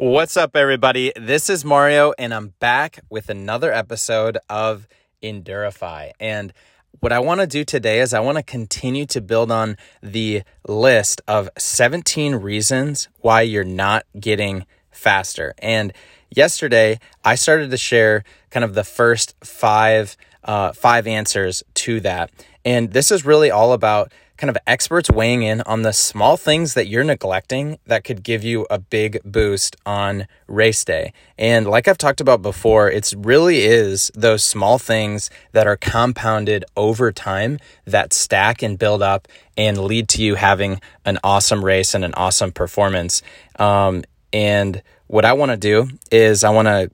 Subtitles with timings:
[0.00, 1.12] What's up, everybody?
[1.16, 4.86] This is Mario, and I'm back with another episode of
[5.24, 6.12] Endurify.
[6.20, 6.52] And
[7.00, 10.44] what I want to do today is I want to continue to build on the
[10.68, 15.52] list of 17 reasons why you're not getting faster.
[15.58, 15.92] And
[16.30, 22.30] yesterday, I started to share kind of the first five uh, five answers to that.
[22.64, 26.74] And this is really all about kind of experts weighing in on the small things
[26.74, 31.12] that you're neglecting that could give you a big boost on race day.
[31.36, 36.64] And like I've talked about before, it really is those small things that are compounded
[36.76, 39.26] over time that stack and build up
[39.56, 43.22] and lead to you having an awesome race and an awesome performance.
[43.58, 46.90] Um, and what I want to do is I want to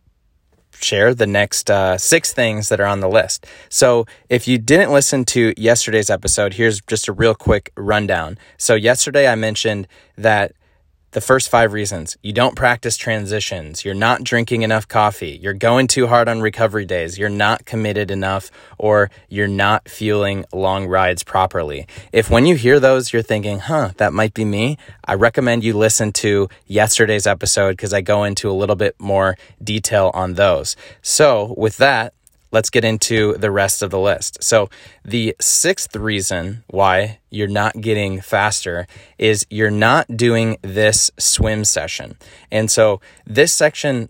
[0.81, 3.47] share the next uh, six things that are on the list.
[3.69, 8.39] So, if you didn't listen to yesterday's episode, here's just a real quick rundown.
[8.59, 10.53] So, yesterday I mentioned that
[11.15, 15.87] the first five reasons you don't practice transitions, you're not drinking enough coffee, you're going
[15.87, 21.23] too hard on recovery days, you're not committed enough, or you're not fueling long rides
[21.23, 21.87] properly.
[22.13, 25.75] If when you hear those, you're thinking, huh, that might be me, I recommend you
[25.75, 30.75] listen to yesterday's episode because I go into a little bit more detail on those.
[31.01, 32.13] So, with that,
[32.55, 34.43] let's get into the rest of the list.
[34.43, 34.71] So,
[35.05, 38.87] the sixth reason why you're not getting faster
[39.19, 42.17] is you're not doing this swim session.
[42.53, 44.09] And so, this section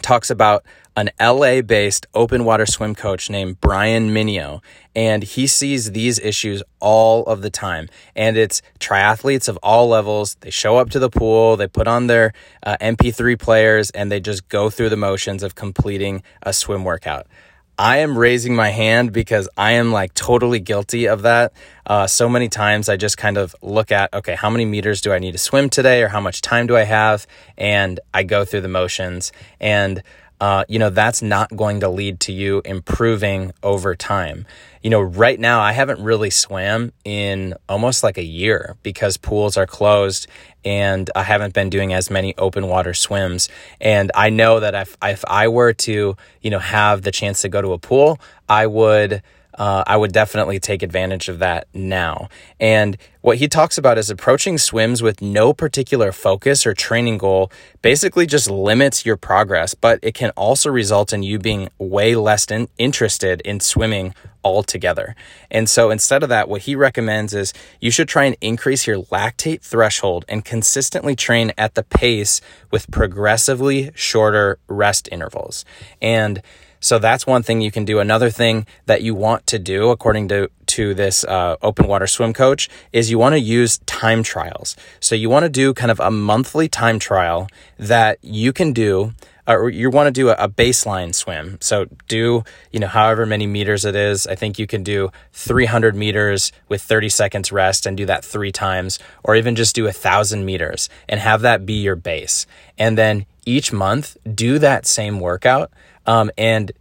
[0.00, 0.64] talks about
[0.98, 4.60] an LA based open water swim coach named Brian Minio.
[4.96, 7.88] And he sees these issues all of the time.
[8.16, 10.36] And it's triathletes of all levels.
[10.40, 12.32] They show up to the pool, they put on their
[12.64, 17.28] uh, MP3 players, and they just go through the motions of completing a swim workout.
[17.78, 21.52] I am raising my hand because I am like totally guilty of that.
[21.86, 25.12] Uh, so many times I just kind of look at, okay, how many meters do
[25.12, 27.26] I need to swim today or how much time do I have?
[27.56, 29.30] And I go through the motions.
[29.60, 30.02] And
[30.40, 34.46] uh, you know, that's not going to lead to you improving over time.
[34.82, 39.56] You know, right now I haven't really swam in almost like a year because pools
[39.56, 40.28] are closed
[40.64, 43.48] and I haven't been doing as many open water swims.
[43.80, 47.48] And I know that if, if I were to, you know, have the chance to
[47.48, 49.22] go to a pool, I would
[49.58, 52.28] uh, I would definitely take advantage of that now.
[52.60, 57.50] And what he talks about is approaching swims with no particular focus or training goal
[57.82, 62.46] basically just limits your progress, but it can also result in you being way less
[62.46, 64.14] in- interested in swimming
[64.44, 65.16] altogether.
[65.50, 69.02] And so instead of that, what he recommends is you should try and increase your
[69.04, 75.64] lactate threshold and consistently train at the pace with progressively shorter rest intervals.
[76.00, 76.42] And
[76.88, 77.98] so that's one thing you can do.
[77.98, 82.32] Another thing that you want to do, according to to this uh, open water swim
[82.32, 84.74] coach, is you want to use time trials.
[84.98, 87.46] So you want to do kind of a monthly time trial
[87.78, 89.12] that you can do.
[89.46, 91.56] Or you want to do a, baseline swim.
[91.62, 94.26] So do, you know, however many meters it is.
[94.26, 98.52] I think you can do 300 meters with 30 seconds rest and do that three
[98.52, 102.46] times, or even just do a thousand meters and have that be your base.
[102.76, 105.70] And then each month, do that same workout
[106.08, 106.72] um, and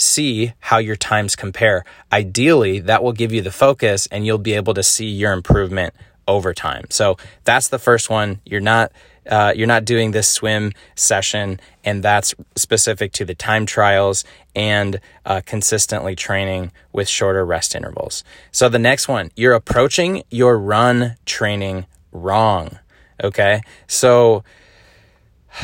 [0.00, 1.84] see how your times compare.
[2.12, 5.94] Ideally, that will give you the focus and you'll be able to see your improvement
[6.26, 6.86] over time.
[6.90, 8.40] So that's the first one.
[8.44, 8.92] You're not
[9.28, 14.24] uh, you're not doing this swim session, and that's specific to the time trials
[14.56, 18.24] and uh, consistently training with shorter rest intervals.
[18.50, 22.78] So the next one, you're approaching your run training wrong.
[23.22, 24.42] Okay, so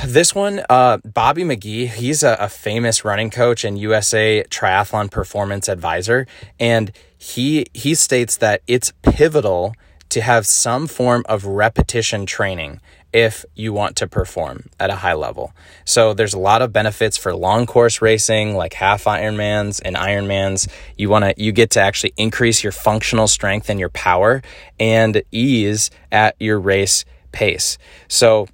[0.04, 5.69] this one, uh, Bobby McGee, he's a, a, famous running coach and USA Triathlon Performance
[5.69, 6.26] Advisor,
[6.58, 9.74] and he he states that it's pivotal
[10.08, 12.80] to have some form of repetition training
[13.12, 15.52] if you want to perform at a high level.
[15.84, 20.68] So there's a lot of benefits for long course racing like half Ironmans and Ironmans.
[20.98, 24.42] You want to you get to actually increase your functional strength and your power
[24.78, 27.78] and ease at your race pace.
[28.08, 28.48] So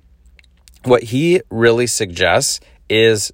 [0.84, 3.32] what he really suggests is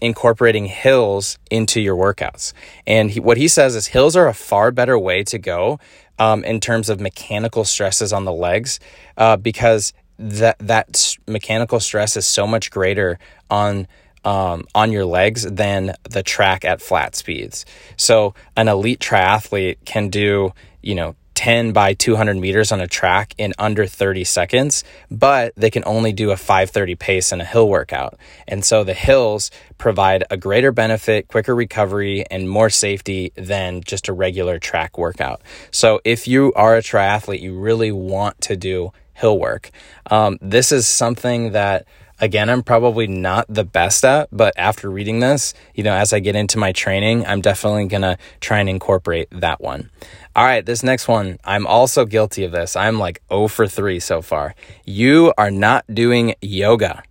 [0.00, 2.52] incorporating hills into your workouts.
[2.86, 5.78] And he, what he says is hills are a far better way to go
[6.18, 8.80] um, in terms of mechanical stresses on the legs
[9.16, 13.18] uh, because that that mechanical stress is so much greater
[13.50, 13.88] on
[14.24, 17.66] um, on your legs than the track at flat speeds.
[17.96, 20.52] So an elite triathlete can do
[20.82, 25.70] you know 10 by 200 meters on a track in under 30 seconds, but they
[25.70, 28.16] can only do a 530 pace in a hill workout.
[28.46, 34.08] And so the hills provide a greater benefit, quicker recovery, and more safety than just
[34.08, 35.42] a regular track workout.
[35.70, 39.70] So if you are a triathlete, you really want to do hill work.
[40.10, 41.86] Um, this is something that
[42.20, 46.20] again, I'm probably not the best at, but after reading this, you know, as I
[46.20, 49.90] get into my training, I'm definitely going to try and incorporate that one.
[50.36, 52.76] All right, this next one, I'm also guilty of this.
[52.76, 54.54] I'm like 0 for 3 so far.
[54.84, 57.02] You are not doing yoga.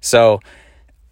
[0.00, 0.40] So,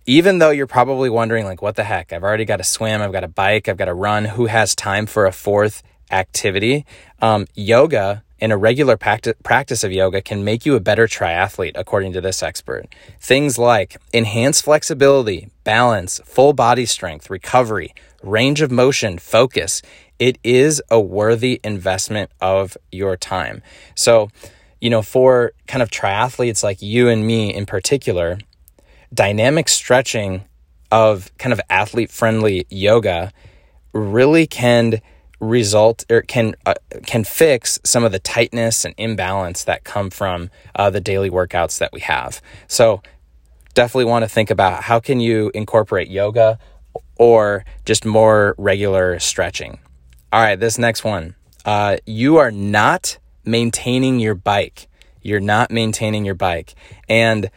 [0.09, 2.13] even though you're probably wondering, like, what the heck?
[2.13, 4.25] I've already got a swim, I've got a bike, I've got to run.
[4.25, 6.87] Who has time for a fourth activity?
[7.21, 12.13] Um, yoga and a regular practice of yoga can make you a better triathlete, according
[12.13, 12.87] to this expert.
[13.19, 19.81] Things like enhanced flexibility, balance, full body strength, recovery, range of motion, focus.
[20.19, 23.63] It is a worthy investment of your time.
[23.95, 24.29] So,
[24.83, 28.39] you know, for kind of triathletes like you and me in particular,
[29.15, 30.45] dynamic stretching
[30.93, 33.33] of kind of athlete friendly yoga
[33.95, 35.01] really can
[35.41, 36.75] result or can uh,
[37.05, 41.79] can fix some of the tightness and imbalance that come from uh, the daily workouts
[41.79, 42.41] that we have.
[42.67, 43.03] So
[43.75, 46.59] definitely want to think about how can you incorporate yoga
[47.19, 49.79] or just more regular stretching.
[50.33, 51.35] All right, this next one.
[51.65, 54.89] Uh, you are not maintaining your bike.
[55.23, 56.75] You're not maintaining your bike.
[57.09, 57.51] And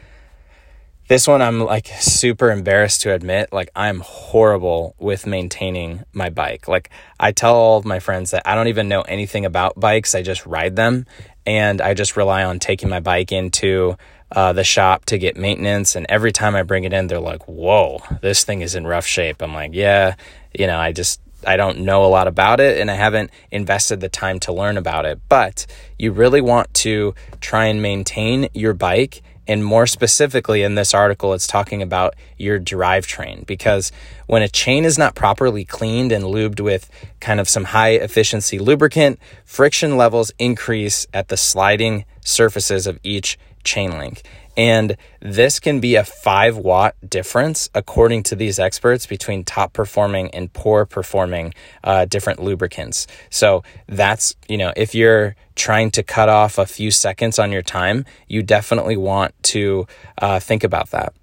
[1.09, 3.51] this one I'm like super embarrassed to admit.
[3.51, 6.67] Like I'm horrible with maintaining my bike.
[6.67, 10.13] Like I tell all of my friends that I don't even know anything about bikes.
[10.13, 11.07] I just ride them
[11.47, 13.97] and I just rely on taking my bike into
[14.31, 15.95] uh, the shop to get maintenance.
[15.95, 19.07] And every time I bring it in, they're like, whoa, this thing is in rough
[19.07, 19.41] shape.
[19.41, 20.13] I'm like, yeah,
[20.53, 23.99] you know, I just, I don't know a lot about it and I haven't invested
[23.99, 25.19] the time to learn about it.
[25.27, 25.65] But
[25.97, 31.33] you really want to try and maintain your bike and more specifically, in this article,
[31.33, 33.91] it's talking about your drivetrain because
[34.27, 36.87] when a chain is not properly cleaned and lubed with
[37.19, 43.39] kind of some high efficiency lubricant, friction levels increase at the sliding surfaces of each
[43.63, 44.23] chain link.
[44.57, 50.31] And this can be a five watt difference, according to these experts, between top performing
[50.31, 53.07] and poor performing uh, different lubricants.
[53.29, 57.61] So that's, you know, if you're trying to cut off a few seconds on your
[57.61, 61.13] time, you definitely want to uh, think about that.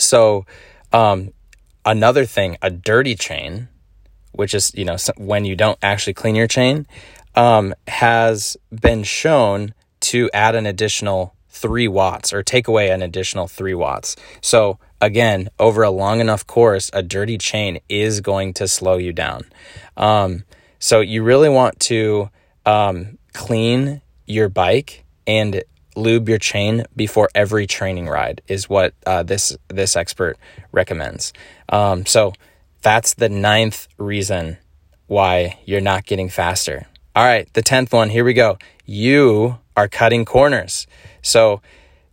[0.00, 0.44] So,
[0.92, 1.30] um,
[1.84, 3.68] another thing, a dirty chain,
[4.32, 6.86] which is, you know, when you don't actually clean your chain,
[7.34, 13.46] um, has been shown to add an additional three watts or take away an additional
[13.46, 14.16] three watts.
[14.40, 19.12] So, again, over a long enough course, a dirty chain is going to slow you
[19.12, 19.42] down.
[19.96, 20.44] Um,
[20.78, 22.30] so, you really want to
[22.64, 25.62] um, clean your bike and
[25.96, 30.38] lube your chain before every training ride is what uh, this this expert
[30.72, 31.32] recommends.
[31.68, 32.32] Um, so
[32.82, 34.58] that's the ninth reason
[35.06, 36.86] why you're not getting faster.
[37.14, 38.10] All right, the tenth one.
[38.10, 38.58] Here we go.
[38.86, 40.86] You are cutting corners.
[41.22, 41.60] So,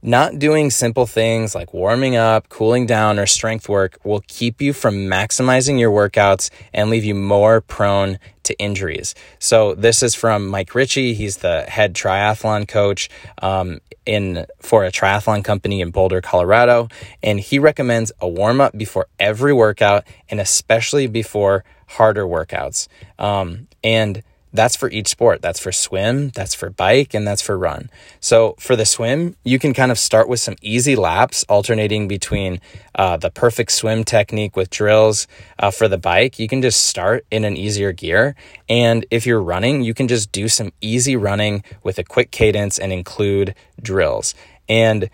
[0.03, 4.71] not doing simple things like warming up, cooling down, or strength work will keep you
[4.71, 9.15] from maximizing your workouts and leave you more prone to injuries.
[9.39, 11.13] So, this is from Mike Ricci.
[11.13, 13.09] He's the head triathlon coach
[13.41, 16.87] um, in for a triathlon company in Boulder, Colorado,
[17.21, 22.87] and he recommends a warm up before every workout, and especially before harder workouts.
[23.19, 24.23] Um, and
[24.57, 25.41] that's for each sport.
[25.41, 27.89] That's for swim, that's for bike, and that's for run.
[28.19, 32.59] So for the swim, you can kind of start with some easy laps, alternating between
[32.95, 35.27] uh, the perfect swim technique with drills.
[35.59, 38.35] Uh, for the bike, you can just start in an easier gear.
[38.67, 42.79] And if you're running, you can just do some easy running with a quick cadence
[42.79, 44.33] and include drills.
[44.67, 45.09] And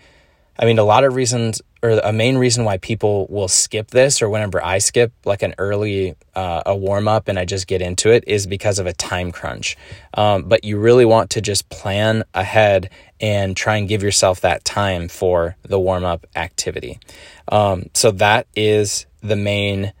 [0.58, 4.22] I mean, a lot of reasons or a main reason why people will skip this
[4.22, 7.82] or whenever I skip like an early uh, a warm up and I just get
[7.82, 9.76] into it is because of a time crunch.
[10.14, 12.88] Um, but you really want to just plan ahead
[13.20, 17.00] and try and give yourself that time for the warm up activity.
[17.48, 19.92] Um, so that is the main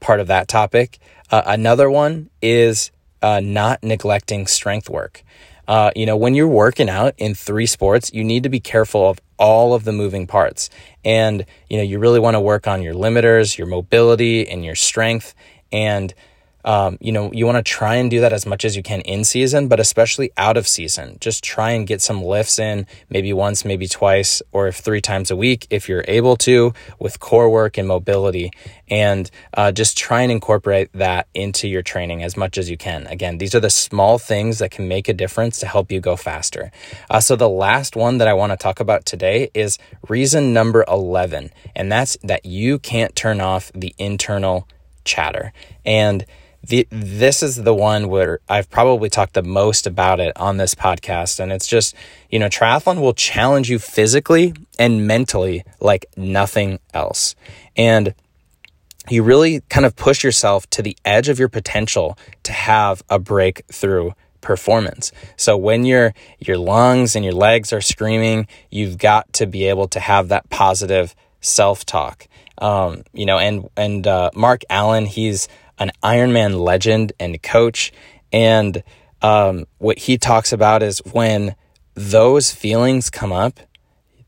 [0.00, 0.98] part of that topic.
[1.30, 2.90] Uh, another one is
[3.22, 5.22] uh, not neglecting strength work.
[5.68, 9.10] Uh, you know, when you're working out in three sports, you need to be careful
[9.10, 10.70] of all of the moving parts.
[11.04, 14.74] And, you know, you really want to work on your limiters, your mobility, and your
[14.74, 15.34] strength.
[15.72, 16.12] And
[16.68, 19.00] um, you know, you want to try and do that as much as you can
[19.00, 21.16] in season, but especially out of season.
[21.18, 25.30] Just try and get some lifts in, maybe once, maybe twice, or if three times
[25.30, 28.50] a week, if you're able to, with core work and mobility.
[28.86, 33.06] And uh, just try and incorporate that into your training as much as you can.
[33.06, 36.16] Again, these are the small things that can make a difference to help you go
[36.16, 36.70] faster.
[37.08, 40.84] Uh, so, the last one that I want to talk about today is reason number
[40.86, 44.68] 11, and that's that you can't turn off the internal
[45.04, 45.54] chatter.
[45.86, 46.26] And
[46.62, 50.74] the, this is the one where I've probably talked the most about it on this
[50.74, 51.40] podcast.
[51.40, 51.94] And it's just,
[52.30, 57.34] you know, triathlon will challenge you physically and mentally like nothing else.
[57.76, 58.14] And
[59.08, 63.18] you really kind of push yourself to the edge of your potential to have a
[63.18, 64.10] breakthrough
[64.40, 65.12] performance.
[65.36, 69.88] So when your your lungs and your legs are screaming, you've got to be able
[69.88, 72.28] to have that positive self-talk.
[72.58, 75.48] Um, you know, and and uh, Mark Allen, he's
[75.78, 77.92] an Ironman legend and coach,
[78.32, 78.82] and
[79.22, 81.54] um, what he talks about is when
[81.94, 83.60] those feelings come up,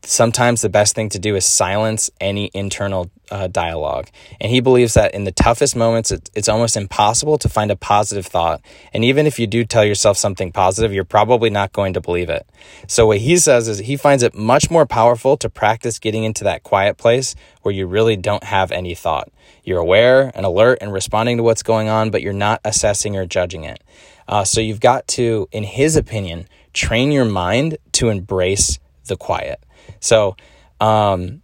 [0.03, 4.09] sometimes the best thing to do is silence any internal uh, dialogue.
[4.39, 7.75] And he believes that in the toughest moments, it, it's almost impossible to find a
[7.75, 8.61] positive thought.
[8.93, 12.29] And even if you do tell yourself something positive, you're probably not going to believe
[12.29, 12.45] it.
[12.87, 16.43] So, what he says is he finds it much more powerful to practice getting into
[16.43, 19.31] that quiet place where you really don't have any thought.
[19.63, 23.25] You're aware and alert and responding to what's going on, but you're not assessing or
[23.25, 23.81] judging it.
[24.27, 28.79] Uh, so, you've got to, in his opinion, train your mind to embrace
[29.11, 29.63] the quiet.
[29.99, 30.35] So,
[30.79, 31.41] um,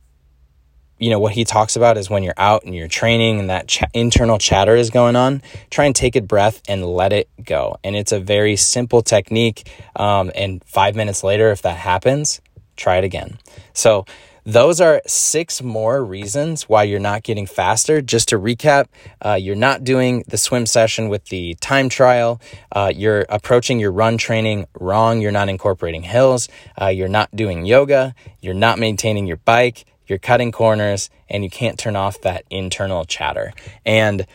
[0.98, 3.68] you know, what he talks about is when you're out and you're training and that
[3.68, 7.78] ch- internal chatter is going on, try and take a breath and let it go.
[7.84, 9.70] And it's a very simple technique.
[9.96, 12.42] Um, and five minutes later, if that happens,
[12.76, 13.38] try it again.
[13.74, 14.06] So,
[14.48, 18.02] those are six more reasons why you're not getting faster.
[18.02, 18.86] Just to recap,
[19.22, 22.40] uh, you're not doing the swim session with the time trial.
[22.72, 25.20] Uh, you're approaching your run training wrong.
[25.20, 26.48] You're not incorporating hills.
[26.82, 28.16] Uh, you're not doing yoga.
[28.40, 29.84] You're not maintaining your bike.
[30.08, 33.52] You're cutting corners and you can't turn off that internal chatter.
[33.86, 34.26] And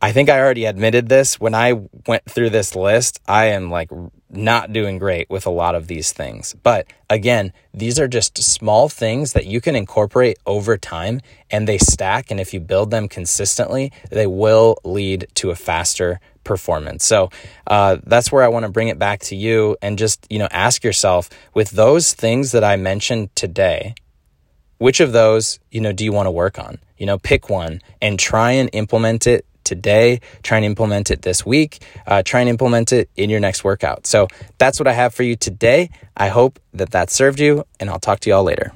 [0.00, 1.72] I think I already admitted this when I
[2.06, 3.20] went through this list.
[3.26, 3.90] I am like
[4.28, 6.54] not doing great with a lot of these things.
[6.62, 11.78] But again, these are just small things that you can incorporate over time and they
[11.78, 12.30] stack.
[12.30, 17.04] And if you build them consistently, they will lead to a faster performance.
[17.04, 17.30] So
[17.66, 20.48] uh, that's where I want to bring it back to you and just, you know,
[20.50, 23.94] ask yourself with those things that I mentioned today,
[24.78, 26.78] which of those, you know, do you want to work on?
[26.98, 30.20] You know, pick one and try and implement it today.
[30.42, 31.82] Try and implement it this week.
[32.06, 34.06] Uh, try and implement it in your next workout.
[34.06, 35.90] So that's what I have for you today.
[36.16, 38.72] I hope that that served you, and I'll talk to you all later.